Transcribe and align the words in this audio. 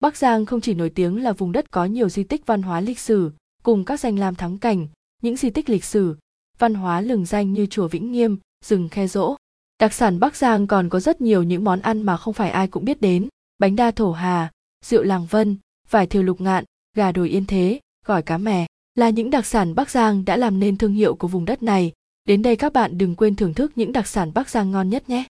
Bắc 0.00 0.16
Giang 0.16 0.46
không 0.46 0.60
chỉ 0.60 0.74
nổi 0.74 0.90
tiếng 0.90 1.22
là 1.22 1.32
vùng 1.32 1.52
đất 1.52 1.70
có 1.70 1.84
nhiều 1.84 2.08
di 2.08 2.24
tích 2.24 2.46
văn 2.46 2.62
hóa 2.62 2.80
lịch 2.80 2.98
sử, 2.98 3.32
cùng 3.62 3.84
các 3.84 4.00
danh 4.00 4.18
lam 4.18 4.34
thắng 4.34 4.58
cảnh, 4.58 4.88
những 5.22 5.36
di 5.36 5.50
tích 5.50 5.70
lịch 5.70 5.84
sử, 5.84 6.16
văn 6.58 6.74
hóa 6.74 7.00
lừng 7.00 7.24
danh 7.24 7.52
như 7.52 7.66
chùa 7.66 7.88
Vĩnh 7.88 8.12
Nghiêm, 8.12 8.38
rừng 8.64 8.88
Khe 8.88 9.06
Dỗ. 9.06 9.36
Đặc 9.80 9.92
sản 9.92 10.20
Bắc 10.20 10.36
Giang 10.36 10.66
còn 10.66 10.88
có 10.88 11.00
rất 11.00 11.20
nhiều 11.20 11.42
những 11.42 11.64
món 11.64 11.80
ăn 11.80 12.02
mà 12.02 12.16
không 12.16 12.34
phải 12.34 12.50
ai 12.50 12.68
cũng 12.68 12.84
biết 12.84 13.00
đến, 13.00 13.28
bánh 13.58 13.76
đa 13.76 13.90
thổ 13.90 14.12
hà, 14.12 14.50
rượu 14.84 15.02
làng 15.02 15.26
vân, 15.30 15.56
vải 15.90 16.06
thiều 16.06 16.22
lục 16.22 16.40
ngạn, 16.40 16.64
gà 16.96 17.12
đồi 17.12 17.28
yên 17.28 17.44
thế, 17.46 17.80
gỏi 18.06 18.22
cá 18.22 18.38
mè 18.38 18.66
là 18.94 19.10
những 19.10 19.30
đặc 19.30 19.46
sản 19.46 19.74
Bắc 19.74 19.90
Giang 19.90 20.24
đã 20.24 20.36
làm 20.36 20.60
nên 20.60 20.76
thương 20.76 20.92
hiệu 20.92 21.14
của 21.14 21.28
vùng 21.28 21.44
đất 21.44 21.62
này. 21.62 21.92
Đến 22.24 22.42
đây 22.42 22.56
các 22.56 22.72
bạn 22.72 22.98
đừng 22.98 23.14
quên 23.14 23.36
thưởng 23.36 23.54
thức 23.54 23.72
những 23.74 23.92
đặc 23.92 24.06
sản 24.06 24.32
Bắc 24.34 24.48
Giang 24.50 24.70
ngon 24.70 24.88
nhất 24.88 25.08
nhé. 25.08 25.24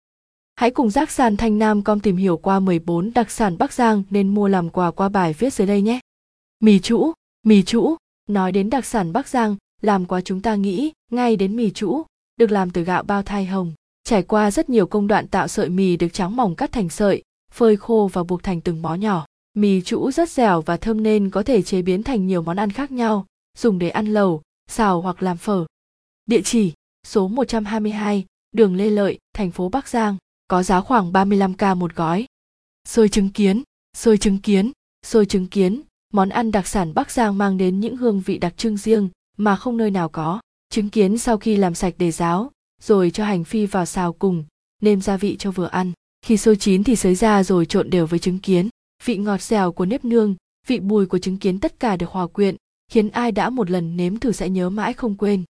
Hãy 0.59 0.71
cùng 0.71 0.91
Giác 0.91 1.11
Sàn 1.11 1.37
Thanh 1.37 1.59
Nam 1.59 1.83
com 1.83 2.01
tìm 2.01 2.17
hiểu 2.17 2.37
qua 2.37 2.61
14 2.61 3.13
đặc 3.15 3.31
sản 3.31 3.59
Bắc 3.59 3.73
Giang 3.73 4.03
nên 4.11 4.35
mua 4.35 4.49
làm 4.49 4.71
quà 4.71 4.91
qua 4.91 5.09
bài 5.09 5.33
viết 5.33 5.53
dưới 5.53 5.67
đây 5.67 5.83
nhé. 5.83 6.01
Mì 6.61 6.79
chũ 6.79 7.13
mì 7.43 7.63
chũ 7.63 7.97
nói 8.29 8.53
đến 8.53 8.71
đặc 8.71 8.87
sản 8.87 9.13
Bắc 9.13 9.29
Giang, 9.29 9.57
làm 9.83 10.07
quà 10.07 10.21
chúng 10.21 10.43
ta 10.43 10.55
nghĩ 10.55 10.93
ngay 11.11 11.37
đến 11.37 11.57
mì 11.57 11.71
chũ 11.71 12.03
được 12.37 12.51
làm 12.51 12.71
từ 12.71 12.83
gạo 12.83 13.03
bao 13.03 13.23
thai 13.23 13.45
hồng. 13.45 13.73
Trải 14.05 14.23
qua 14.23 14.51
rất 14.51 14.71
nhiều 14.71 14.87
công 14.87 15.07
đoạn 15.07 15.27
tạo 15.27 15.49
sợi 15.49 15.69
mì 15.69 15.97
được 15.97 16.09
trắng 16.13 16.37
mỏng 16.37 16.55
cắt 16.55 16.73
thành 16.73 16.89
sợi, 16.89 17.23
phơi 17.53 17.77
khô 17.77 18.11
và 18.13 18.23
buộc 18.23 18.43
thành 18.43 18.61
từng 18.61 18.83
bó 18.83 18.95
nhỏ. 18.95 19.27
Mì 19.55 19.83
chũ 19.83 20.11
rất 20.11 20.31
dẻo 20.31 20.61
và 20.61 20.77
thơm 20.77 21.03
nên 21.03 21.31
có 21.31 21.43
thể 21.43 21.63
chế 21.63 21.83
biến 21.83 22.03
thành 22.03 22.27
nhiều 22.27 22.43
món 22.43 22.57
ăn 22.57 22.71
khác 22.71 22.93
nhau, 22.93 23.27
dùng 23.59 23.79
để 23.79 23.89
ăn 23.89 24.07
lẩu, 24.07 24.43
xào 24.71 25.01
hoặc 25.01 25.23
làm 25.23 25.37
phở. 25.37 25.67
Địa 26.27 26.41
chỉ: 26.45 26.73
số 27.07 27.29
122, 27.29 28.25
đường 28.53 28.77
Lê 28.77 28.91
Lợi, 28.91 29.19
thành 29.35 29.51
phố 29.51 29.69
Bắc 29.69 29.89
Giang, 29.89 30.17
có 30.49 30.63
giá 30.63 30.81
khoảng 30.81 31.13
35k 31.13 31.77
một 31.77 31.95
gói. 31.95 32.27
Xôi 32.89 33.09
trứng 33.09 33.29
kiến, 33.29 33.63
xôi 33.97 34.19
trứng 34.19 34.39
kiến, 34.39 34.73
xôi 35.07 35.27
trứng 35.27 35.47
kiến, 35.47 35.83
món 36.13 36.29
ăn 36.29 36.51
đặc 36.51 36.67
sản 36.67 36.95
Bắc 36.95 37.11
Giang 37.11 37.39
mang 37.39 37.59
đến 37.59 37.81
những 37.81 37.97
hương 37.97 38.21
vị 38.21 38.39
đặc 38.39 38.57
trưng 38.57 38.77
riêng 38.77 39.09
mà 39.37 39.57
không 39.57 39.77
nơi 39.77 39.91
nào 39.91 40.09
có. 40.09 40.41
Trứng 40.71 40.91
kiến 40.91 41.19
sau 41.19 41.39
khi 41.39 41.57
làm 41.57 41.75
sạch 41.75 41.95
để 41.99 42.11
ráo, 42.11 42.51
rồi 42.83 43.11
cho 43.11 43.25
hành 43.25 43.45
phi 43.45 43.67
vào 43.67 43.87
xào 43.87 44.13
cùng, 44.13 44.45
nêm 44.83 45.01
gia 45.01 45.17
vị 45.17 45.37
cho 45.39 45.51
vừa 45.51 45.67
ăn. 45.67 45.93
Khi 46.23 46.37
sôi 46.37 46.57
chín 46.57 46.85
thì 46.85 46.97
xới 46.97 47.15
ra 47.15 47.43
rồi 47.43 47.67
trộn 47.67 47.91
đều 47.91 48.07
với 48.07 48.19
trứng 48.19 48.39
kiến. 48.39 48.69
Vị 49.05 49.17
ngọt 49.17 49.43
dẻo 49.43 49.73
của 49.73 49.87
nếp 49.87 50.05
nương, 50.05 50.35
vị 50.67 50.81
bùi 50.81 51.07
của 51.07 51.19
trứng 51.19 51.39
kiến 51.39 51.61
tất 51.61 51.81
cả 51.81 51.97
được 51.97 52.11
hòa 52.11 52.27
quyện, 52.27 52.57
khiến 52.89 53.09
ai 53.09 53.33
đã 53.33 53.51
một 53.51 53.71
lần 53.71 53.97
nếm 53.97 54.19
thử 54.19 54.33
sẽ 54.33 54.49
nhớ 54.49 54.71
mãi 54.71 54.93
không 54.93 55.17
quên. 55.17 55.45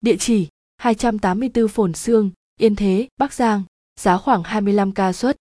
Địa 0.00 0.16
chỉ 0.16 0.48
284 0.76 1.68
Phồn 1.68 1.92
Sương, 1.92 2.30
Yên 2.60 2.76
Thế, 2.76 3.08
Bắc 3.18 3.32
Giang, 3.32 3.62
giá 4.00 4.18
khoảng 4.18 4.42
25k 4.42 5.12
suất. 5.12 5.36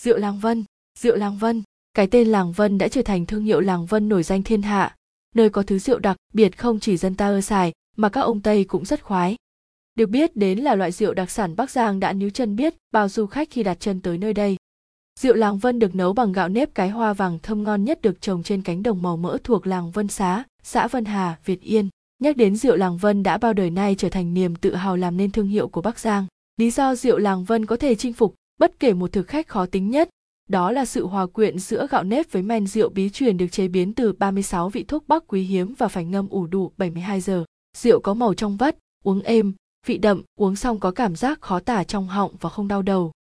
Rượu 0.00 0.18
Làng 0.18 0.38
Vân, 0.38 0.64
rượu 0.98 1.16
Làng 1.16 1.36
Vân, 1.36 1.62
cái 1.94 2.06
tên 2.06 2.28
Làng 2.28 2.52
Vân 2.52 2.78
đã 2.78 2.88
trở 2.88 3.02
thành 3.02 3.26
thương 3.26 3.44
hiệu 3.44 3.60
Làng 3.60 3.86
Vân 3.86 4.08
nổi 4.08 4.22
danh 4.22 4.42
thiên 4.42 4.62
hạ, 4.62 4.96
nơi 5.34 5.50
có 5.50 5.62
thứ 5.62 5.78
rượu 5.78 5.98
đặc 5.98 6.16
biệt 6.34 6.58
không 6.58 6.80
chỉ 6.80 6.96
dân 6.96 7.14
ta 7.14 7.28
ưa 7.28 7.40
xài 7.40 7.72
mà 7.96 8.08
các 8.08 8.20
ông 8.20 8.40
Tây 8.40 8.64
cũng 8.64 8.84
rất 8.84 9.02
khoái. 9.02 9.36
Được 9.94 10.06
biết 10.06 10.36
đến 10.36 10.58
là 10.58 10.74
loại 10.74 10.92
rượu 10.92 11.14
đặc 11.14 11.30
sản 11.30 11.56
Bắc 11.56 11.70
Giang 11.70 12.00
đã 12.00 12.12
níu 12.12 12.30
chân 12.30 12.56
biết 12.56 12.74
bao 12.92 13.08
du 13.08 13.26
khách 13.26 13.50
khi 13.50 13.62
đặt 13.62 13.80
chân 13.80 14.00
tới 14.00 14.18
nơi 14.18 14.32
đây. 14.32 14.56
Rượu 15.20 15.34
Làng 15.34 15.58
Vân 15.58 15.78
được 15.78 15.94
nấu 15.94 16.12
bằng 16.12 16.32
gạo 16.32 16.48
nếp 16.48 16.74
cái 16.74 16.88
hoa 16.88 17.12
vàng 17.12 17.38
thơm 17.38 17.62
ngon 17.62 17.84
nhất 17.84 18.02
được 18.02 18.20
trồng 18.20 18.42
trên 18.42 18.62
cánh 18.62 18.82
đồng 18.82 19.02
màu 19.02 19.16
mỡ 19.16 19.38
thuộc 19.44 19.66
làng 19.66 19.90
Vân 19.90 20.08
Xá, 20.08 20.44
xã 20.62 20.88
Vân 20.88 21.04
Hà, 21.04 21.38
Việt 21.44 21.60
Yên. 21.60 21.88
Nhắc 22.18 22.36
đến 22.36 22.56
rượu 22.56 22.76
Làng 22.76 22.96
Vân 22.96 23.22
đã 23.22 23.38
bao 23.38 23.52
đời 23.52 23.70
nay 23.70 23.94
trở 23.98 24.08
thành 24.08 24.34
niềm 24.34 24.56
tự 24.56 24.74
hào 24.74 24.96
làm 24.96 25.16
nên 25.16 25.30
thương 25.30 25.48
hiệu 25.48 25.68
của 25.68 25.82
Bắc 25.82 25.98
Giang. 25.98 26.26
Lý 26.56 26.70
do 26.70 26.94
rượu 26.94 27.18
Làng 27.18 27.44
Vân 27.44 27.66
có 27.66 27.76
thể 27.76 27.94
chinh 27.94 28.12
phục 28.12 28.34
bất 28.58 28.80
kể 28.80 28.92
một 28.92 29.12
thực 29.12 29.28
khách 29.28 29.48
khó 29.48 29.66
tính 29.66 29.90
nhất, 29.90 30.08
đó 30.48 30.72
là 30.72 30.84
sự 30.84 31.06
hòa 31.06 31.26
quyện 31.26 31.58
giữa 31.58 31.86
gạo 31.90 32.04
nếp 32.04 32.32
với 32.32 32.42
men 32.42 32.66
rượu 32.66 32.88
bí 32.88 33.10
truyền 33.10 33.36
được 33.36 33.46
chế 33.50 33.68
biến 33.68 33.92
từ 33.92 34.12
36 34.12 34.68
vị 34.68 34.84
thuốc 34.88 35.08
bắc 35.08 35.24
quý 35.26 35.42
hiếm 35.42 35.74
và 35.78 35.88
phải 35.88 36.04
ngâm 36.04 36.28
ủ 36.28 36.46
đủ 36.46 36.72
72 36.76 37.20
giờ. 37.20 37.44
Rượu 37.76 38.00
có 38.00 38.14
màu 38.14 38.34
trong 38.34 38.56
vắt, 38.56 38.76
uống 39.04 39.20
êm, 39.20 39.54
vị 39.86 39.98
đậm, 39.98 40.22
uống 40.38 40.56
xong 40.56 40.80
có 40.80 40.90
cảm 40.90 41.16
giác 41.16 41.40
khó 41.40 41.60
tả 41.60 41.84
trong 41.84 42.06
họng 42.06 42.36
và 42.40 42.50
không 42.50 42.68
đau 42.68 42.82
đầu. 42.82 43.12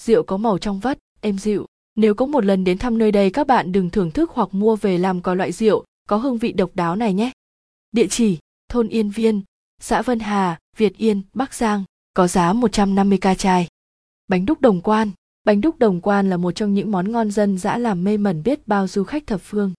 Rượu 0.00 0.22
có 0.22 0.36
màu 0.36 0.58
trong 0.58 0.80
vắt, 0.80 0.98
êm 1.20 1.38
dịu. 1.38 1.66
Nếu 1.96 2.14
có 2.14 2.26
một 2.26 2.44
lần 2.44 2.64
đến 2.64 2.78
thăm 2.78 2.98
nơi 2.98 3.12
đây 3.12 3.30
các 3.30 3.46
bạn 3.46 3.72
đừng 3.72 3.90
thưởng 3.90 4.10
thức 4.10 4.30
hoặc 4.34 4.54
mua 4.54 4.76
về 4.76 4.98
làm 4.98 5.20
có 5.20 5.34
loại 5.34 5.52
rượu 5.52 5.84
có 6.08 6.16
hương 6.16 6.38
vị 6.38 6.52
độc 6.52 6.70
đáo 6.74 6.96
này 6.96 7.14
nhé. 7.14 7.30
Địa 7.92 8.06
chỉ: 8.10 8.38
thôn 8.68 8.88
Yên 8.88 9.10
Viên, 9.10 9.42
xã 9.80 10.02
Vân 10.02 10.20
Hà, 10.20 10.58
Việt 10.76 10.96
Yên, 10.96 11.22
Bắc 11.34 11.54
Giang, 11.54 11.84
có 12.14 12.28
giá 12.28 12.52
150k 12.52 13.34
chai. 13.34 13.68
Bánh 14.28 14.46
đúc 14.46 14.60
đồng 14.60 14.80
quan 14.80 15.10
Bánh 15.44 15.60
đúc 15.60 15.78
đồng 15.78 16.00
quan 16.00 16.30
là 16.30 16.36
một 16.36 16.52
trong 16.52 16.74
những 16.74 16.90
món 16.90 17.12
ngon 17.12 17.30
dân 17.30 17.58
dã 17.58 17.78
làm 17.78 18.04
mê 18.04 18.16
mẩn 18.16 18.42
biết 18.42 18.68
bao 18.68 18.88
du 18.88 19.04
khách 19.04 19.26
thập 19.26 19.40
phương. 19.44 19.72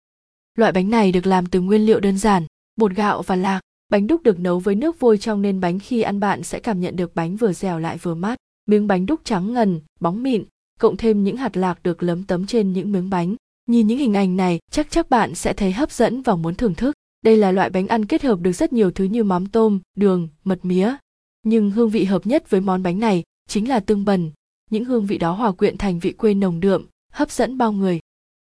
Loại 0.58 0.72
bánh 0.72 0.90
này 0.90 1.12
được 1.12 1.28
làm 1.28 1.46
từ 1.46 1.62
nguyên 1.62 1.86
liệu 1.86 2.00
đơn 2.00 2.18
giản, 2.18 2.46
bột 2.76 2.92
gạo 2.92 3.22
và 3.22 3.36
lạc. 3.36 3.62
Bánh 3.90 4.08
đúc 4.08 4.24
được 4.24 4.40
nấu 4.40 4.60
với 4.60 4.76
nước 4.76 5.00
vôi 5.00 5.18
trong 5.18 5.42
nên 5.42 5.60
bánh 5.60 5.80
khi 5.80 6.02
ăn 6.02 6.20
bạn 6.20 6.44
sẽ 6.44 6.60
cảm 6.60 6.82
nhận 6.82 6.96
được 6.96 7.16
bánh 7.16 7.36
vừa 7.36 7.54
dẻo 7.54 7.80
lại 7.80 7.98
vừa 7.98 8.16
mát. 8.16 8.38
Miếng 8.66 8.88
bánh 8.88 9.06
đúc 9.06 9.22
trắng 9.24 9.54
ngần, 9.54 9.80
bóng 10.00 10.24
mịn, 10.24 10.44
cộng 10.80 10.98
thêm 10.98 11.24
những 11.24 11.38
hạt 11.38 11.58
lạc 11.58 11.84
được 11.84 12.04
lấm 12.04 12.24
tấm 12.24 12.46
trên 12.46 12.74
những 12.74 12.92
miếng 12.92 13.10
bánh. 13.10 13.36
Nhìn 13.66 13.88
những 13.88 13.98
hình 13.98 14.14
ảnh 14.14 14.38
này, 14.38 14.60
chắc 14.72 14.88
chắc 14.90 15.10
bạn 15.10 15.36
sẽ 15.36 15.54
thấy 15.54 15.72
hấp 15.72 15.92
dẫn 15.92 16.22
và 16.22 16.36
muốn 16.36 16.56
thưởng 16.56 16.76
thức. 16.76 16.96
Đây 17.22 17.38
là 17.38 17.52
loại 17.52 17.70
bánh 17.70 17.88
ăn 17.88 18.06
kết 18.06 18.24
hợp 18.24 18.40
được 18.40 18.52
rất 18.52 18.74
nhiều 18.74 18.92
thứ 18.92 19.04
như 19.04 19.24
mắm 19.24 19.46
tôm, 19.46 19.80
đường, 19.96 20.28
mật 20.44 20.66
mía. 20.66 20.96
Nhưng 21.44 21.72
hương 21.72 21.90
vị 21.90 22.04
hợp 22.04 22.28
nhất 22.28 22.50
với 22.50 22.62
món 22.62 22.84
bánh 22.84 23.00
này 23.00 23.24
chính 23.48 23.70
là 23.70 23.80
tương 23.80 24.06
bần, 24.06 24.32
những 24.70 24.86
hương 24.86 25.06
vị 25.06 25.18
đó 25.18 25.32
hòa 25.32 25.52
quyện 25.52 25.78
thành 25.78 26.00
vị 26.00 26.12
quê 26.12 26.34
nồng 26.34 26.60
đượm, 26.60 26.86
hấp 27.12 27.32
dẫn 27.32 27.58
bao 27.58 27.72
người. 27.72 28.00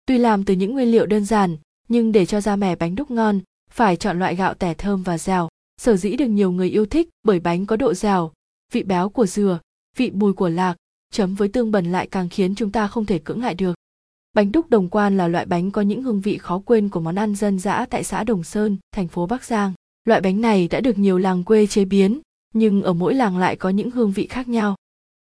Tuy 0.06 0.18
làm 0.18 0.46
từ 0.46 0.54
những 0.54 0.74
nguyên 0.74 0.92
liệu 0.92 1.06
đơn 1.06 1.26
giản, 1.26 1.58
nhưng 1.88 2.12
để 2.12 2.26
cho 2.26 2.42
ra 2.42 2.56
mẻ 2.56 2.76
bánh 2.76 2.96
đúc 2.96 3.12
ngon, 3.12 3.40
phải 3.72 3.96
chọn 3.96 4.20
loại 4.20 4.36
gạo 4.36 4.54
tẻ 4.54 4.74
thơm 4.74 5.04
và 5.04 5.18
dẻo. 5.18 5.50
Sở 5.82 5.98
dĩ 5.98 6.16
được 6.16 6.28
nhiều 6.28 6.52
người 6.52 6.70
yêu 6.70 6.86
thích 6.86 7.10
bởi 7.24 7.40
bánh 7.40 7.66
có 7.66 7.76
độ 7.76 7.94
dẻo, 7.94 8.32
vị 8.72 8.84
béo 8.84 9.10
của 9.10 9.26
dừa, 9.26 9.60
vị 9.98 10.10
bùi 10.10 10.34
của 10.34 10.50
lạc, 10.50 10.76
chấm 11.14 11.36
với 11.36 11.48
tương 11.48 11.72
bần 11.72 11.92
lại 11.92 12.08
càng 12.08 12.30
khiến 12.30 12.56
chúng 12.56 12.72
ta 12.72 12.88
không 12.88 13.06
thể 13.06 13.20
cưỡng 13.20 13.42
lại 13.42 13.54
được. 13.54 13.76
Bánh 14.34 14.52
đúc 14.52 14.70
đồng 14.70 14.90
quan 14.90 15.18
là 15.18 15.28
loại 15.28 15.46
bánh 15.46 15.72
có 15.72 15.82
những 15.82 16.04
hương 16.04 16.22
vị 16.22 16.38
khó 16.38 16.62
quên 16.66 16.90
của 16.90 17.00
món 17.00 17.16
ăn 17.16 17.36
dân 17.36 17.60
dã 17.60 17.86
tại 17.90 18.04
xã 18.04 18.24
Đồng 18.24 18.44
Sơn, 18.44 18.78
thành 18.92 19.08
phố 19.08 19.26
Bắc 19.26 19.44
Giang. 19.44 19.74
Loại 20.06 20.22
bánh 20.22 20.42
này 20.42 20.68
đã 20.68 20.80
được 20.80 20.98
nhiều 20.98 21.18
làng 21.18 21.44
quê 21.44 21.68
chế 21.68 21.86
biến, 21.86 22.20
nhưng 22.54 22.84
ở 22.84 22.94
mỗi 22.94 23.14
làng 23.14 23.38
lại 23.38 23.56
có 23.56 23.70
những 23.70 23.92
hương 23.92 24.12
vị 24.12 24.28
khác 24.28 24.48
nhau. 24.48 24.76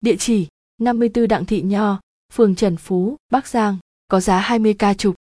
Địa 0.01 0.15
chỉ 0.19 0.47
54 0.77 1.27
Đặng 1.27 1.45
Thị 1.45 1.61
Nho, 1.61 1.99
phường 2.33 2.55
Trần 2.55 2.77
Phú, 2.77 3.15
Bắc 3.31 3.47
Giang, 3.47 3.77
có 4.07 4.19
giá 4.19 4.41
20k 4.41 4.93
chục. 4.93 5.15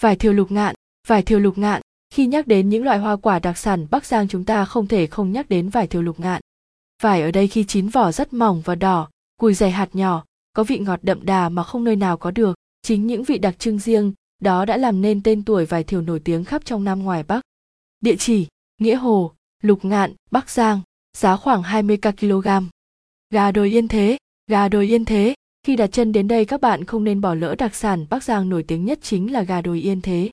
Vải 0.00 0.16
thiều 0.16 0.32
lục 0.32 0.50
ngạn, 0.50 0.74
vải 1.06 1.22
thiều 1.22 1.38
lục 1.38 1.58
ngạn, 1.58 1.82
khi 2.10 2.26
nhắc 2.26 2.46
đến 2.46 2.68
những 2.68 2.84
loại 2.84 2.98
hoa 2.98 3.16
quả 3.16 3.38
đặc 3.38 3.58
sản 3.58 3.86
Bắc 3.90 4.04
Giang 4.04 4.28
chúng 4.28 4.44
ta 4.44 4.64
không 4.64 4.86
thể 4.86 5.06
không 5.06 5.32
nhắc 5.32 5.48
đến 5.48 5.68
vải 5.68 5.86
thiều 5.86 6.02
lục 6.02 6.20
ngạn. 6.20 6.40
Vải 7.02 7.22
ở 7.22 7.30
đây 7.30 7.48
khi 7.48 7.64
chín 7.64 7.88
vỏ 7.88 8.12
rất 8.12 8.32
mỏng 8.32 8.62
và 8.64 8.74
đỏ, 8.74 9.08
cùi 9.36 9.54
dày 9.54 9.70
hạt 9.70 9.88
nhỏ, 9.92 10.24
có 10.52 10.64
vị 10.64 10.78
ngọt 10.78 11.00
đậm 11.02 11.26
đà 11.26 11.48
mà 11.48 11.62
không 11.62 11.84
nơi 11.84 11.96
nào 11.96 12.16
có 12.16 12.30
được. 12.30 12.56
Chính 12.82 13.06
những 13.06 13.24
vị 13.24 13.38
đặc 13.38 13.58
trưng 13.58 13.78
riêng, 13.78 14.12
đó 14.40 14.64
đã 14.64 14.76
làm 14.76 15.00
nên 15.00 15.22
tên 15.22 15.44
tuổi 15.44 15.66
vải 15.66 15.84
thiều 15.84 16.02
nổi 16.02 16.20
tiếng 16.20 16.44
khắp 16.44 16.64
trong 16.64 16.84
Nam 16.84 17.02
ngoài 17.02 17.22
Bắc. 17.22 17.40
Địa 18.00 18.16
chỉ: 18.16 18.46
Nghĩa 18.78 18.94
Hồ, 18.94 19.32
Lục 19.62 19.84
Ngạn, 19.84 20.14
Bắc 20.30 20.50
Giang, 20.50 20.80
giá 21.16 21.36
khoảng 21.36 21.62
20k 21.62 22.12
kg. 22.12 22.66
Gà 23.30 23.50
đồi 23.50 23.70
yên 23.70 23.88
thế, 23.88 24.16
Gà 24.50 24.68
đồi 24.68 24.86
yên 24.86 25.04
thế, 25.04 25.34
khi 25.66 25.76
đặt 25.76 25.86
chân 25.86 26.12
đến 26.12 26.28
đây 26.28 26.44
các 26.44 26.60
bạn 26.60 26.84
không 26.84 27.04
nên 27.04 27.20
bỏ 27.20 27.34
lỡ 27.34 27.54
đặc 27.54 27.74
sản 27.74 28.06
Bắc 28.10 28.24
Giang 28.24 28.48
nổi 28.48 28.62
tiếng 28.62 28.84
nhất 28.84 28.98
chính 29.02 29.32
là 29.32 29.42
gà 29.42 29.60
đồi 29.60 29.80
yên 29.80 30.00
thế. 30.00 30.30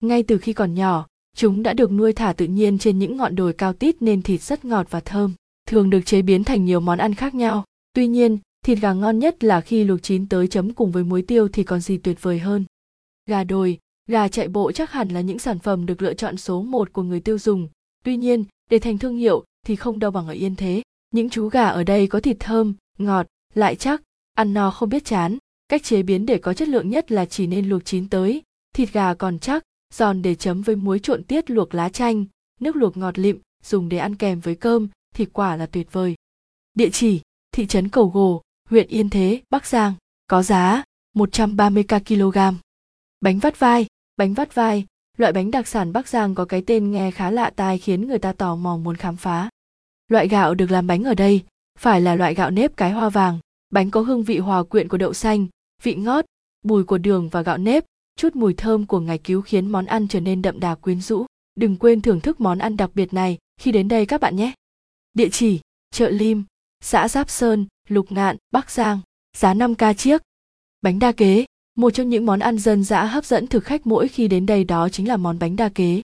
Ngay 0.00 0.22
từ 0.22 0.38
khi 0.38 0.52
còn 0.52 0.74
nhỏ, 0.74 1.06
chúng 1.36 1.62
đã 1.62 1.72
được 1.72 1.92
nuôi 1.92 2.12
thả 2.12 2.32
tự 2.32 2.46
nhiên 2.46 2.78
trên 2.78 2.98
những 2.98 3.16
ngọn 3.16 3.36
đồi 3.36 3.52
cao 3.52 3.72
tít 3.72 4.02
nên 4.02 4.22
thịt 4.22 4.42
rất 4.42 4.64
ngọt 4.64 4.86
và 4.90 5.00
thơm, 5.00 5.32
thường 5.66 5.90
được 5.90 6.00
chế 6.06 6.22
biến 6.22 6.44
thành 6.44 6.64
nhiều 6.64 6.80
món 6.80 6.98
ăn 6.98 7.14
khác 7.14 7.34
nhau. 7.34 7.64
Tuy 7.92 8.06
nhiên, 8.06 8.38
thịt 8.64 8.78
gà 8.78 8.92
ngon 8.92 9.18
nhất 9.18 9.44
là 9.44 9.60
khi 9.60 9.84
luộc 9.84 10.02
chín 10.02 10.28
tới 10.28 10.48
chấm 10.48 10.74
cùng 10.74 10.90
với 10.90 11.04
muối 11.04 11.22
tiêu 11.22 11.48
thì 11.48 11.64
còn 11.64 11.80
gì 11.80 11.98
tuyệt 11.98 12.22
vời 12.22 12.38
hơn. 12.38 12.64
Gà 13.26 13.44
đồi, 13.44 13.78
gà 14.08 14.28
chạy 14.28 14.48
bộ 14.48 14.72
chắc 14.72 14.92
hẳn 14.92 15.08
là 15.08 15.20
những 15.20 15.38
sản 15.38 15.58
phẩm 15.58 15.86
được 15.86 16.02
lựa 16.02 16.14
chọn 16.14 16.36
số 16.36 16.62
một 16.62 16.92
của 16.92 17.02
người 17.02 17.20
tiêu 17.20 17.38
dùng. 17.38 17.68
Tuy 18.04 18.16
nhiên, 18.16 18.44
để 18.70 18.78
thành 18.78 18.98
thương 18.98 19.16
hiệu 19.16 19.44
thì 19.66 19.76
không 19.76 19.98
đâu 19.98 20.10
bằng 20.10 20.26
ở 20.26 20.32
Yên 20.32 20.56
Thế. 20.56 20.82
Những 21.10 21.30
chú 21.30 21.48
gà 21.48 21.68
ở 21.68 21.84
đây 21.84 22.06
có 22.06 22.20
thịt 22.20 22.36
thơm, 22.40 22.74
ngọt, 22.98 23.26
lại 23.54 23.76
chắc 23.76 24.02
ăn 24.34 24.54
no 24.54 24.70
không 24.70 24.88
biết 24.88 25.04
chán. 25.04 25.38
Cách 25.68 25.82
chế 25.82 26.02
biến 26.02 26.26
để 26.26 26.38
có 26.38 26.54
chất 26.54 26.68
lượng 26.68 26.90
nhất 26.90 27.12
là 27.12 27.26
chỉ 27.26 27.46
nên 27.46 27.68
luộc 27.68 27.84
chín 27.84 28.08
tới. 28.08 28.42
Thịt 28.74 28.92
gà 28.92 29.14
còn 29.14 29.38
chắc 29.38 29.62
giòn 29.94 30.22
để 30.22 30.34
chấm 30.34 30.62
với 30.62 30.76
muối 30.76 30.98
trộn 30.98 31.24
tiết 31.24 31.50
luộc 31.50 31.74
lá 31.74 31.88
chanh. 31.88 32.24
Nước 32.60 32.76
luộc 32.76 32.96
ngọt 32.96 33.18
lịm 33.18 33.38
dùng 33.62 33.88
để 33.88 33.98
ăn 33.98 34.16
kèm 34.16 34.40
với 34.40 34.54
cơm 34.54 34.88
thì 35.14 35.24
quả 35.24 35.56
là 35.56 35.66
tuyệt 35.66 35.92
vời. 35.92 36.14
Địa 36.74 36.90
chỉ 36.92 37.20
thị 37.52 37.66
trấn 37.66 37.88
cầu 37.88 38.08
gồ 38.08 38.42
huyện 38.68 38.88
yên 38.88 39.10
thế 39.10 39.42
bắc 39.50 39.66
giang. 39.66 39.92
Có 40.26 40.42
giá 40.42 40.84
130k 41.16 42.00
kg 42.00 42.58
bánh 43.20 43.38
vắt 43.38 43.58
vai 43.58 43.86
bánh 44.16 44.34
vắt 44.34 44.54
vai 44.54 44.86
loại 45.20 45.32
bánh 45.32 45.50
đặc 45.50 45.68
sản 45.68 45.92
bắc 45.92 46.08
giang 46.08 46.34
có 46.34 46.44
cái 46.44 46.62
tên 46.66 46.90
nghe 46.90 47.10
khá 47.10 47.30
lạ 47.30 47.50
tai 47.56 47.78
khiến 47.78 48.08
người 48.08 48.18
ta 48.18 48.32
tò 48.32 48.56
mò 48.56 48.76
muốn 48.76 48.96
khám 48.96 49.16
phá 49.16 49.48
loại 50.08 50.28
gạo 50.28 50.54
được 50.54 50.70
làm 50.70 50.86
bánh 50.86 51.04
ở 51.04 51.14
đây 51.14 51.42
phải 51.78 52.00
là 52.00 52.14
loại 52.14 52.34
gạo 52.34 52.50
nếp 52.50 52.76
cái 52.76 52.90
hoa 52.90 53.08
vàng 53.08 53.38
bánh 53.70 53.90
có 53.90 54.00
hương 54.00 54.22
vị 54.22 54.38
hòa 54.38 54.62
quyện 54.62 54.88
của 54.88 54.96
đậu 54.96 55.12
xanh 55.12 55.46
vị 55.82 55.94
ngót 55.94 56.24
bùi 56.62 56.84
của 56.84 56.98
đường 56.98 57.28
và 57.28 57.42
gạo 57.42 57.58
nếp 57.58 57.84
chút 58.20 58.36
mùi 58.36 58.54
thơm 58.54 58.86
của 58.86 59.00
ngải 59.00 59.18
cứu 59.18 59.42
khiến 59.42 59.66
món 59.66 59.86
ăn 59.86 60.08
trở 60.08 60.20
nên 60.20 60.42
đậm 60.42 60.60
đà 60.60 60.74
quyến 60.74 61.00
rũ. 61.00 61.26
Đừng 61.54 61.76
quên 61.76 62.00
thưởng 62.00 62.20
thức 62.20 62.40
món 62.40 62.58
ăn 62.58 62.76
đặc 62.76 62.90
biệt 62.94 63.14
này 63.14 63.38
khi 63.60 63.72
đến 63.72 63.88
đây 63.88 64.06
các 64.06 64.20
bạn 64.20 64.36
nhé. 64.36 64.52
Địa 65.14 65.28
chỉ: 65.32 65.60
chợ 65.90 66.10
Lim, 66.10 66.44
xã 66.80 67.08
Giáp 67.08 67.30
Sơn, 67.30 67.66
Lục 67.88 68.12
Ngạn, 68.12 68.36
Bắc 68.50 68.70
Giang. 68.70 69.00
Giá 69.36 69.54
5k 69.54 69.94
chiếc. 69.94 70.22
Bánh 70.82 70.98
đa 70.98 71.12
kế, 71.12 71.44
một 71.80 71.90
trong 71.90 72.08
những 72.08 72.26
món 72.26 72.40
ăn 72.40 72.58
dân 72.58 72.84
dã 72.84 73.04
hấp 73.04 73.24
dẫn 73.24 73.46
thực 73.46 73.64
khách 73.64 73.86
mỗi 73.86 74.08
khi 74.08 74.28
đến 74.28 74.46
đây 74.46 74.64
đó 74.64 74.88
chính 74.88 75.08
là 75.08 75.16
món 75.16 75.38
bánh 75.38 75.56
đa 75.56 75.68
kế. 75.68 76.02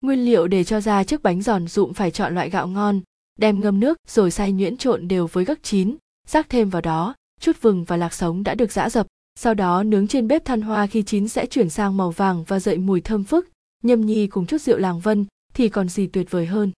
Nguyên 0.00 0.24
liệu 0.24 0.46
để 0.46 0.64
cho 0.64 0.80
ra 0.80 1.04
chiếc 1.04 1.22
bánh 1.22 1.42
giòn 1.42 1.68
rụm 1.68 1.92
phải 1.92 2.10
chọn 2.10 2.34
loại 2.34 2.50
gạo 2.50 2.68
ngon, 2.68 3.00
đem 3.38 3.60
ngâm 3.60 3.80
nước 3.80 3.98
rồi 4.08 4.30
xay 4.30 4.52
nhuyễn 4.52 4.76
trộn 4.76 5.08
đều 5.08 5.26
với 5.26 5.44
gấc 5.44 5.62
chín, 5.62 5.96
rắc 6.28 6.48
thêm 6.48 6.70
vào 6.70 6.82
đó 6.82 7.14
chút 7.40 7.56
vừng 7.60 7.84
và 7.84 7.96
lạc 7.96 8.14
sống 8.14 8.42
đã 8.42 8.54
được 8.54 8.72
giã 8.72 8.90
dập. 8.90 9.06
Sau 9.34 9.54
đó 9.54 9.82
nướng 9.82 10.06
trên 10.06 10.28
bếp 10.28 10.44
than 10.44 10.60
hoa 10.60 10.86
khi 10.86 11.02
chín 11.02 11.28
sẽ 11.28 11.46
chuyển 11.46 11.70
sang 11.70 11.96
màu 11.96 12.10
vàng 12.10 12.44
và 12.44 12.60
dậy 12.60 12.78
mùi 12.78 13.00
thơm 13.00 13.24
phức, 13.24 13.48
nhâm 13.82 14.06
nhi 14.06 14.26
cùng 14.26 14.46
chút 14.46 14.60
rượu 14.60 14.78
làng 14.78 15.00
vân 15.00 15.26
thì 15.54 15.68
còn 15.68 15.88
gì 15.88 16.06
tuyệt 16.06 16.30
vời 16.30 16.46
hơn. 16.46 16.72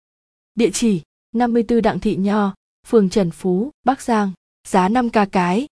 Địa 0.54 0.70
chỉ 0.70 1.02
54 1.34 1.82
Đặng 1.82 2.00
Thị 2.00 2.16
Nho, 2.16 2.54
phường 2.86 3.10
Trần 3.10 3.30
Phú, 3.30 3.70
Bắc 3.84 4.02
Giang, 4.02 4.32
giá 4.68 4.88
5 4.88 5.10
ca 5.10 5.24
cái. 5.24 5.66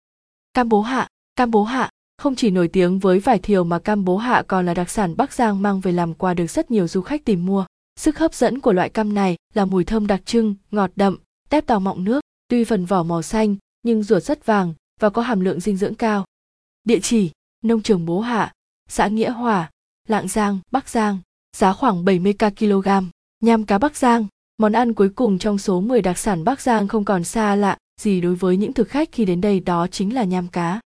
Cam 0.54 0.68
bố 0.68 0.80
hạ, 0.80 1.08
cam 1.36 1.50
bố 1.50 1.64
hạ 1.64 1.90
không 2.20 2.34
chỉ 2.34 2.50
nổi 2.50 2.68
tiếng 2.68 2.98
với 2.98 3.18
vải 3.18 3.38
thiều 3.38 3.64
mà 3.64 3.78
cam 3.78 4.04
bố 4.04 4.16
hạ 4.16 4.42
còn 4.48 4.66
là 4.66 4.74
đặc 4.74 4.90
sản 4.90 5.16
Bắc 5.16 5.32
Giang 5.32 5.62
mang 5.62 5.80
về 5.80 5.92
làm 5.92 6.14
quà 6.14 6.34
được 6.34 6.46
rất 6.46 6.70
nhiều 6.70 6.88
du 6.88 7.02
khách 7.02 7.24
tìm 7.24 7.46
mua. 7.46 7.64
Sức 7.96 8.18
hấp 8.18 8.34
dẫn 8.34 8.60
của 8.60 8.72
loại 8.72 8.88
cam 8.88 9.14
này 9.14 9.36
là 9.54 9.64
mùi 9.64 9.84
thơm 9.84 10.06
đặc 10.06 10.20
trưng, 10.24 10.54
ngọt 10.70 10.90
đậm, 10.96 11.18
tép 11.48 11.66
tàu 11.66 11.80
mọng 11.80 12.04
nước, 12.04 12.20
tuy 12.48 12.64
phần 12.64 12.84
vỏ 12.84 13.02
màu 13.02 13.22
xanh 13.22 13.56
nhưng 13.82 14.02
ruột 14.02 14.22
rất 14.22 14.46
vàng 14.46 14.74
và 15.00 15.10
có 15.10 15.22
hàm 15.22 15.40
lượng 15.40 15.60
dinh 15.60 15.76
dưỡng 15.76 15.94
cao. 15.94 16.24
Địa 16.84 16.98
chỉ: 17.02 17.30
Nông 17.64 17.82
trường 17.82 18.06
Bố 18.06 18.20
Hạ, 18.20 18.52
xã 18.88 19.06
Nghĩa 19.06 19.30
Hòa, 19.30 19.70
Lạng 20.08 20.28
Giang, 20.28 20.58
Bắc 20.70 20.88
Giang, 20.88 21.18
giá 21.56 21.72
khoảng 21.72 22.04
70k 22.04 22.50
kg. 22.50 23.06
Nham 23.40 23.64
cá 23.64 23.78
Bắc 23.78 23.96
Giang, 23.96 24.26
món 24.58 24.72
ăn 24.72 24.92
cuối 24.92 25.08
cùng 25.08 25.38
trong 25.38 25.58
số 25.58 25.80
10 25.80 26.02
đặc 26.02 26.18
sản 26.18 26.44
Bắc 26.44 26.60
Giang 26.60 26.88
không 26.88 27.04
còn 27.04 27.24
xa 27.24 27.56
lạ 27.56 27.76
gì 28.00 28.20
đối 28.20 28.34
với 28.34 28.56
những 28.56 28.72
thực 28.72 28.88
khách 28.88 29.08
khi 29.12 29.24
đến 29.24 29.40
đây 29.40 29.60
đó 29.60 29.86
chính 29.86 30.14
là 30.14 30.24
nham 30.24 30.48
cá. 30.48 30.80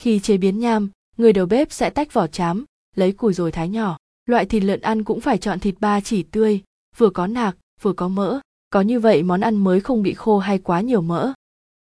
Khi 0.00 0.18
chế 0.18 0.36
biến 0.36 0.58
nham, 0.58 0.90
người 1.16 1.32
đầu 1.32 1.46
bếp 1.46 1.72
sẽ 1.72 1.90
tách 1.90 2.12
vỏ 2.12 2.26
chám, 2.26 2.64
lấy 2.96 3.12
củi 3.12 3.34
rồi 3.34 3.52
thái 3.52 3.68
nhỏ. 3.68 3.96
Loại 4.26 4.46
thịt 4.46 4.62
lợn 4.62 4.80
ăn 4.80 5.04
cũng 5.04 5.20
phải 5.20 5.38
chọn 5.38 5.60
thịt 5.60 5.74
ba 5.80 6.00
chỉ 6.00 6.22
tươi, 6.22 6.62
vừa 6.96 7.10
có 7.10 7.26
nạc, 7.26 7.56
vừa 7.82 7.92
có 7.92 8.08
mỡ. 8.08 8.40
Có 8.70 8.80
như 8.80 9.00
vậy 9.00 9.22
món 9.22 9.40
ăn 9.40 9.56
mới 9.56 9.80
không 9.80 10.02
bị 10.02 10.14
khô 10.14 10.38
hay 10.38 10.58
quá 10.58 10.80
nhiều 10.80 11.00
mỡ. 11.00 11.32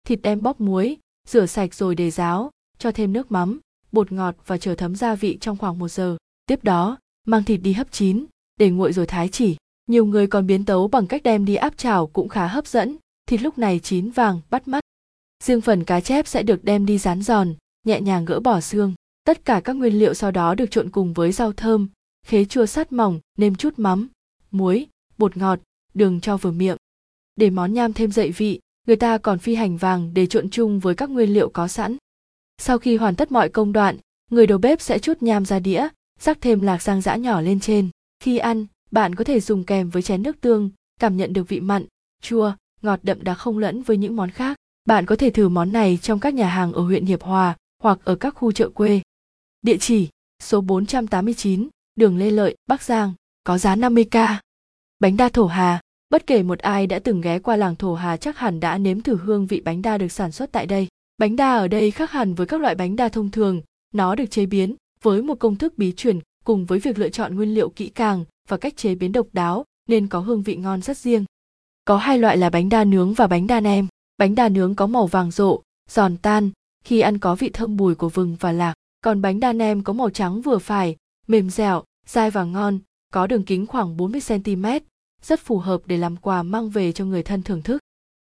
Thịt 0.06 0.22
đem 0.22 0.42
bóc 0.42 0.60
muối, 0.60 0.96
rửa 1.28 1.46
sạch 1.46 1.74
rồi 1.74 1.94
để 1.94 2.10
ráo, 2.10 2.50
cho 2.78 2.92
thêm 2.92 3.12
nước 3.12 3.32
mắm, 3.32 3.60
bột 3.92 4.12
ngọt 4.12 4.34
và 4.46 4.58
chờ 4.58 4.74
thấm 4.74 4.96
gia 4.96 5.14
vị 5.14 5.38
trong 5.40 5.56
khoảng 5.56 5.78
một 5.78 5.88
giờ. 5.88 6.16
Tiếp 6.46 6.64
đó, 6.64 6.98
mang 7.26 7.44
thịt 7.44 7.60
đi 7.62 7.72
hấp 7.72 7.92
chín, 7.92 8.26
để 8.56 8.70
nguội 8.70 8.92
rồi 8.92 9.06
thái 9.06 9.28
chỉ. 9.28 9.56
Nhiều 9.86 10.06
người 10.06 10.26
còn 10.26 10.46
biến 10.46 10.64
tấu 10.64 10.88
bằng 10.88 11.06
cách 11.06 11.22
đem 11.22 11.44
đi 11.44 11.54
áp 11.54 11.76
chảo 11.76 12.06
cũng 12.06 12.28
khá 12.28 12.46
hấp 12.46 12.66
dẫn, 12.66 12.96
thịt 13.26 13.42
lúc 13.42 13.58
này 13.58 13.78
chín 13.78 14.10
vàng, 14.10 14.40
bắt 14.50 14.68
mắt. 14.68 14.80
Riêng 15.44 15.60
phần 15.60 15.84
cá 15.84 16.00
chép 16.00 16.26
sẽ 16.26 16.42
được 16.42 16.64
đem 16.64 16.86
đi 16.86 16.98
rán 16.98 17.22
giòn, 17.22 17.54
nhẹ 17.84 18.00
nhàng 18.00 18.24
gỡ 18.24 18.40
bỏ 18.40 18.60
xương. 18.60 18.94
Tất 19.24 19.44
cả 19.44 19.60
các 19.64 19.76
nguyên 19.76 19.98
liệu 19.98 20.14
sau 20.14 20.30
đó 20.30 20.54
được 20.54 20.70
trộn 20.70 20.90
cùng 20.90 21.12
với 21.12 21.32
rau 21.32 21.52
thơm, 21.52 21.88
khế 22.26 22.44
chua 22.44 22.66
sắt 22.66 22.92
mỏng, 22.92 23.20
nêm 23.38 23.54
chút 23.54 23.74
mắm, 23.76 24.08
muối, 24.50 24.86
bột 25.18 25.36
ngọt, 25.36 25.58
đường 25.94 26.20
cho 26.20 26.36
vừa 26.36 26.50
miệng. 26.50 26.76
Để 27.36 27.50
món 27.50 27.74
nham 27.74 27.92
thêm 27.92 28.12
dậy 28.12 28.30
vị, 28.30 28.60
người 28.86 28.96
ta 28.96 29.18
còn 29.18 29.38
phi 29.38 29.54
hành 29.54 29.76
vàng 29.76 30.14
để 30.14 30.26
trộn 30.26 30.50
chung 30.50 30.80
với 30.80 30.94
các 30.94 31.10
nguyên 31.10 31.34
liệu 31.34 31.48
có 31.48 31.68
sẵn. 31.68 31.96
Sau 32.58 32.78
khi 32.78 32.96
hoàn 32.96 33.16
tất 33.16 33.32
mọi 33.32 33.48
công 33.48 33.72
đoạn, 33.72 33.96
người 34.30 34.46
đầu 34.46 34.58
bếp 34.58 34.80
sẽ 34.80 34.98
chút 34.98 35.22
nham 35.22 35.44
ra 35.44 35.58
đĩa, 35.58 35.88
rắc 36.20 36.40
thêm 36.40 36.60
lạc 36.60 36.82
rang 36.82 37.00
giã 37.00 37.16
nhỏ 37.16 37.40
lên 37.40 37.60
trên. 37.60 37.88
Khi 38.20 38.38
ăn, 38.38 38.66
bạn 38.90 39.14
có 39.14 39.24
thể 39.24 39.40
dùng 39.40 39.64
kèm 39.64 39.90
với 39.90 40.02
chén 40.02 40.22
nước 40.22 40.40
tương, 40.40 40.70
cảm 41.00 41.16
nhận 41.16 41.32
được 41.32 41.48
vị 41.48 41.60
mặn, 41.60 41.86
chua, 42.22 42.52
ngọt 42.82 43.00
đậm 43.02 43.24
đà 43.24 43.34
không 43.34 43.58
lẫn 43.58 43.82
với 43.82 43.96
những 43.96 44.16
món 44.16 44.30
khác. 44.30 44.56
Bạn 44.84 45.06
có 45.06 45.16
thể 45.16 45.30
thử 45.30 45.48
món 45.48 45.72
này 45.72 45.98
trong 46.02 46.20
các 46.20 46.34
nhà 46.34 46.48
hàng 46.48 46.72
ở 46.72 46.82
huyện 46.82 47.06
Hiệp 47.06 47.22
Hòa 47.22 47.56
hoặc 47.80 47.98
ở 48.04 48.14
các 48.14 48.34
khu 48.34 48.52
chợ 48.52 48.68
quê. 48.68 49.00
Địa 49.62 49.76
chỉ: 49.76 50.08
số 50.42 50.60
489, 50.60 51.68
đường 51.96 52.18
Lê 52.18 52.30
Lợi, 52.30 52.56
Bắc 52.66 52.82
Giang, 52.82 53.12
có 53.44 53.58
giá 53.58 53.76
50k. 53.76 54.36
Bánh 55.00 55.16
đa 55.16 55.28
thổ 55.28 55.46
hà, 55.46 55.80
bất 56.10 56.26
kể 56.26 56.42
một 56.42 56.58
ai 56.58 56.86
đã 56.86 56.98
từng 56.98 57.20
ghé 57.20 57.38
qua 57.38 57.56
làng 57.56 57.76
thổ 57.76 57.94
hà 57.94 58.16
chắc 58.16 58.38
hẳn 58.38 58.60
đã 58.60 58.78
nếm 58.78 59.00
thử 59.00 59.16
hương 59.16 59.46
vị 59.46 59.60
bánh 59.60 59.82
đa 59.82 59.98
được 59.98 60.12
sản 60.12 60.32
xuất 60.32 60.52
tại 60.52 60.66
đây. 60.66 60.88
Bánh 61.18 61.36
đa 61.36 61.56
ở 61.56 61.68
đây 61.68 61.90
khác 61.90 62.10
hẳn 62.10 62.34
với 62.34 62.46
các 62.46 62.60
loại 62.60 62.74
bánh 62.74 62.96
đa 62.96 63.08
thông 63.08 63.30
thường, 63.30 63.62
nó 63.94 64.14
được 64.14 64.30
chế 64.30 64.46
biến 64.46 64.74
với 65.02 65.22
một 65.22 65.38
công 65.38 65.56
thức 65.56 65.78
bí 65.78 65.92
truyền 65.92 66.18
cùng 66.44 66.66
với 66.66 66.78
việc 66.78 66.98
lựa 66.98 67.08
chọn 67.08 67.36
nguyên 67.36 67.54
liệu 67.54 67.68
kỹ 67.68 67.88
càng 67.88 68.24
và 68.48 68.56
cách 68.56 68.76
chế 68.76 68.94
biến 68.94 69.12
độc 69.12 69.26
đáo 69.32 69.64
nên 69.88 70.06
có 70.06 70.20
hương 70.20 70.42
vị 70.42 70.56
ngon 70.56 70.82
rất 70.82 70.96
riêng. 70.96 71.24
Có 71.84 71.96
hai 71.96 72.18
loại 72.18 72.36
là 72.36 72.50
bánh 72.50 72.68
đa 72.68 72.84
nướng 72.84 73.14
và 73.14 73.26
bánh 73.26 73.46
đa 73.46 73.60
nem. 73.60 73.86
Bánh 74.18 74.34
đa 74.34 74.48
nướng 74.48 74.74
có 74.74 74.86
màu 74.86 75.06
vàng 75.06 75.30
rộ, 75.30 75.62
giòn 75.90 76.16
tan, 76.16 76.50
khi 76.84 77.00
ăn 77.00 77.18
có 77.18 77.34
vị 77.34 77.50
thơm 77.52 77.76
bùi 77.76 77.94
của 77.94 78.08
vừng 78.08 78.36
và 78.40 78.52
lạc. 78.52 78.74
Còn 79.00 79.22
bánh 79.22 79.40
đa 79.40 79.52
nem 79.52 79.82
có 79.82 79.92
màu 79.92 80.10
trắng 80.10 80.40
vừa 80.40 80.58
phải, 80.58 80.96
mềm 81.26 81.50
dẻo, 81.50 81.84
dai 82.06 82.30
và 82.30 82.44
ngon, 82.44 82.78
có 83.12 83.26
đường 83.26 83.44
kính 83.44 83.66
khoảng 83.66 83.96
40 83.96 84.20
cm, 84.28 84.66
rất 85.22 85.40
phù 85.40 85.58
hợp 85.58 85.80
để 85.86 85.96
làm 85.96 86.16
quà 86.16 86.42
mang 86.42 86.70
về 86.70 86.92
cho 86.92 87.04
người 87.04 87.22
thân 87.22 87.42
thưởng 87.42 87.62
thức. 87.62 87.78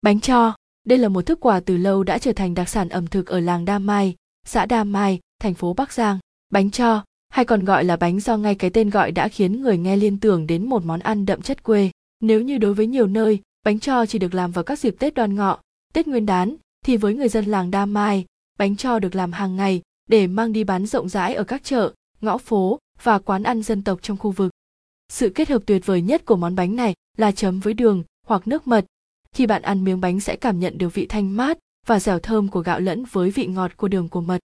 Bánh 0.01 0.19
cho, 0.19 0.55
đây 0.87 0.97
là 0.97 1.09
một 1.09 1.25
thức 1.25 1.39
quà 1.39 1.59
từ 1.59 1.77
lâu 1.77 2.03
đã 2.03 2.17
trở 2.17 2.33
thành 2.33 2.53
đặc 2.53 2.69
sản 2.69 2.89
ẩm 2.89 3.07
thực 3.07 3.27
ở 3.27 3.39
làng 3.39 3.65
Đa 3.65 3.79
Mai, 3.79 4.15
xã 4.45 4.65
Đa 4.65 4.83
Mai, 4.83 5.19
thành 5.39 5.53
phố 5.53 5.73
Bắc 5.73 5.93
Giang. 5.93 6.19
Bánh 6.49 6.71
cho, 6.71 7.03
hay 7.29 7.45
còn 7.45 7.65
gọi 7.65 7.83
là 7.83 7.95
bánh 7.95 8.19
do 8.19 8.37
ngay 8.37 8.55
cái 8.55 8.69
tên 8.69 8.89
gọi 8.89 9.11
đã 9.11 9.27
khiến 9.27 9.61
người 9.61 9.77
nghe 9.77 9.95
liên 9.95 10.19
tưởng 10.19 10.47
đến 10.47 10.69
một 10.69 10.85
món 10.85 10.99
ăn 10.99 11.25
đậm 11.25 11.41
chất 11.41 11.63
quê. 11.63 11.91
Nếu 12.19 12.41
như 12.41 12.57
đối 12.57 12.73
với 12.73 12.87
nhiều 12.87 13.07
nơi, 13.07 13.41
bánh 13.65 13.79
cho 13.79 14.05
chỉ 14.05 14.19
được 14.19 14.33
làm 14.33 14.51
vào 14.51 14.63
các 14.63 14.79
dịp 14.79 14.95
Tết 14.99 15.13
đoan 15.13 15.35
ngọ, 15.35 15.59
Tết 15.93 16.07
Nguyên 16.07 16.25
đán, 16.25 16.55
thì 16.85 16.97
với 16.97 17.13
người 17.13 17.29
dân 17.29 17.45
làng 17.45 17.71
Đa 17.71 17.85
Mai, 17.85 18.25
bánh 18.57 18.75
cho 18.75 18.99
được 18.99 19.15
làm 19.15 19.31
hàng 19.31 19.55
ngày 19.55 19.81
để 20.09 20.27
mang 20.27 20.53
đi 20.53 20.63
bán 20.63 20.85
rộng 20.85 21.09
rãi 21.09 21.35
ở 21.35 21.43
các 21.43 21.63
chợ, 21.63 21.93
ngõ 22.21 22.37
phố 22.37 22.79
và 23.03 23.19
quán 23.19 23.43
ăn 23.43 23.63
dân 23.63 23.83
tộc 23.83 23.99
trong 24.01 24.17
khu 24.17 24.31
vực. 24.31 24.51
Sự 25.09 25.29
kết 25.29 25.49
hợp 25.49 25.61
tuyệt 25.65 25.85
vời 25.85 26.01
nhất 26.01 26.25
của 26.25 26.35
món 26.35 26.55
bánh 26.55 26.75
này 26.75 26.93
là 27.17 27.31
chấm 27.31 27.59
với 27.59 27.73
đường 27.73 28.03
hoặc 28.27 28.47
nước 28.47 28.67
mật. 28.67 28.85
Khi 29.31 29.45
bạn 29.45 29.61
ăn 29.61 29.83
miếng 29.83 30.01
bánh 30.01 30.19
sẽ 30.19 30.35
cảm 30.35 30.59
nhận 30.59 30.77
được 30.77 30.93
vị 30.93 31.05
thanh 31.05 31.37
mát 31.37 31.57
và 31.85 31.99
dẻo 31.99 32.19
thơm 32.19 32.47
của 32.47 32.59
gạo 32.61 32.79
lẫn 32.79 33.03
với 33.11 33.31
vị 33.31 33.45
ngọt 33.47 33.77
của 33.77 33.87
đường 33.87 34.09
của 34.09 34.21
mật. 34.21 34.39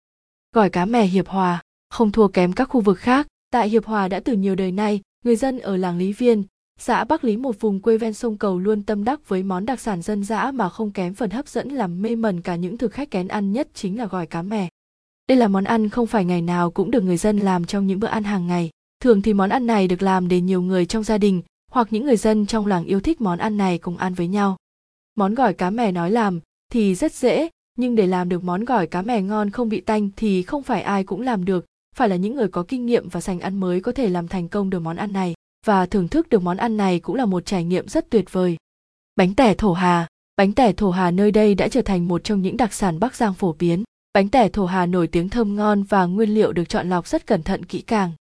Gỏi 0.55 0.69
cá 0.69 0.85
mè 0.85 1.05
Hiệp 1.05 1.27
Hòa 1.27 1.61
không 1.89 2.11
thua 2.11 2.27
kém 2.27 2.53
các 2.53 2.65
khu 2.65 2.81
vực 2.81 2.97
khác. 2.97 3.27
Tại 3.51 3.69
Hiệp 3.69 3.85
Hòa 3.85 4.07
đã 4.07 4.19
từ 4.19 4.33
nhiều 4.33 4.55
đời 4.55 4.71
nay, 4.71 5.01
người 5.23 5.35
dân 5.35 5.59
ở 5.59 5.77
làng 5.77 5.97
Lý 5.97 6.13
Viên, 6.13 6.43
xã 6.77 7.03
Bắc 7.03 7.23
Lý 7.23 7.37
một 7.37 7.59
vùng 7.59 7.81
quê 7.81 7.97
ven 7.97 8.13
sông 8.13 8.37
Cầu 8.37 8.59
luôn 8.59 8.83
tâm 8.83 9.03
đắc 9.03 9.29
với 9.29 9.43
món 9.43 9.65
đặc 9.65 9.79
sản 9.79 10.01
dân 10.01 10.23
dã 10.23 10.51
mà 10.51 10.69
không 10.69 10.91
kém 10.91 11.13
phần 11.13 11.29
hấp 11.29 11.47
dẫn 11.47 11.69
làm 11.69 12.01
mê 12.01 12.15
mẩn 12.15 12.41
cả 12.41 12.55
những 12.55 12.77
thực 12.77 12.93
khách 12.93 13.11
kén 13.11 13.27
ăn 13.27 13.51
nhất 13.51 13.67
chính 13.73 13.97
là 13.97 14.05
gỏi 14.05 14.27
cá 14.27 14.41
mè. 14.41 14.69
Đây 15.29 15.37
là 15.37 15.47
món 15.47 15.63
ăn 15.63 15.89
không 15.89 16.07
phải 16.07 16.25
ngày 16.25 16.41
nào 16.41 16.71
cũng 16.71 16.91
được 16.91 17.03
người 17.03 17.17
dân 17.17 17.37
làm 17.37 17.65
trong 17.65 17.87
những 17.87 17.99
bữa 17.99 18.07
ăn 18.07 18.23
hàng 18.23 18.47
ngày. 18.47 18.69
Thường 19.03 19.21
thì 19.21 19.33
món 19.33 19.49
ăn 19.49 19.67
này 19.67 19.87
được 19.87 20.01
làm 20.01 20.27
để 20.27 20.41
nhiều 20.41 20.61
người 20.61 20.85
trong 20.85 21.03
gia 21.03 21.17
đình 21.17 21.41
hoặc 21.71 21.87
những 21.91 22.05
người 22.05 22.17
dân 22.17 22.45
trong 22.45 22.65
làng 22.65 22.85
yêu 22.85 22.99
thích 22.99 23.21
món 23.21 23.39
ăn 23.39 23.57
này 23.57 23.77
cùng 23.77 23.97
ăn 23.97 24.13
với 24.13 24.27
nhau. 24.27 24.57
Món 25.15 25.35
gỏi 25.35 25.53
cá 25.53 25.69
mè 25.69 25.91
nói 25.91 26.11
làm 26.11 26.39
thì 26.71 26.95
rất 26.95 27.13
dễ, 27.13 27.49
nhưng 27.77 27.95
để 27.95 28.07
làm 28.07 28.29
được 28.29 28.43
món 28.43 28.65
gỏi 28.65 28.87
cá 28.87 29.01
mè 29.01 29.21
ngon 29.21 29.49
không 29.49 29.69
bị 29.69 29.81
tanh 29.81 30.09
thì 30.15 30.43
không 30.43 30.63
phải 30.63 30.81
ai 30.81 31.03
cũng 31.03 31.21
làm 31.21 31.45
được, 31.45 31.65
phải 31.95 32.09
là 32.09 32.15
những 32.15 32.35
người 32.35 32.47
có 32.47 32.63
kinh 32.67 32.85
nghiệm 32.85 33.09
và 33.09 33.21
sành 33.21 33.39
ăn 33.39 33.59
mới 33.59 33.81
có 33.81 33.91
thể 33.91 34.09
làm 34.09 34.27
thành 34.27 34.47
công 34.47 34.69
được 34.69 34.79
món 34.79 34.97
ăn 34.97 35.13
này 35.13 35.33
và 35.67 35.85
thưởng 35.85 36.07
thức 36.07 36.29
được 36.29 36.41
món 36.41 36.57
ăn 36.57 36.77
này 36.77 36.99
cũng 36.99 37.15
là 37.15 37.25
một 37.25 37.45
trải 37.45 37.63
nghiệm 37.63 37.87
rất 37.87 38.09
tuyệt 38.09 38.33
vời. 38.33 38.57
Bánh 39.15 39.35
tẻ 39.35 39.53
thổ 39.53 39.73
hà, 39.73 40.07
bánh 40.37 40.53
tẻ 40.53 40.73
thổ 40.73 40.91
hà 40.91 41.11
nơi 41.11 41.31
đây 41.31 41.55
đã 41.55 41.67
trở 41.67 41.81
thành 41.81 42.07
một 42.07 42.23
trong 42.23 42.41
những 42.41 42.57
đặc 42.57 42.73
sản 42.73 42.99
Bắc 42.99 43.15
Giang 43.15 43.33
phổ 43.33 43.55
biến. 43.59 43.83
Bánh 44.13 44.29
tẻ 44.29 44.49
thổ 44.49 44.65
hà 44.65 44.85
nổi 44.85 45.07
tiếng 45.07 45.29
thơm 45.29 45.55
ngon 45.55 45.83
và 45.83 46.05
nguyên 46.05 46.29
liệu 46.29 46.51
được 46.51 46.69
chọn 46.69 46.89
lọc 46.89 47.07
rất 47.07 47.27
cẩn 47.27 47.43
thận 47.43 47.65
kỹ 47.65 47.81
càng. 47.81 48.11